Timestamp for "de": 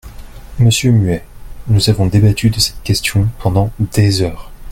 2.49-2.59